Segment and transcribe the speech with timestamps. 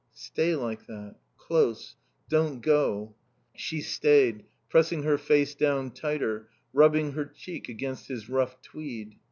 [0.15, 1.13] "Stay like that.
[1.37, 1.95] Close.
[2.27, 3.13] Don't go."
[3.55, 9.13] She stayed, pressing her face down tighter, rubbing her cheek against his rough tweed.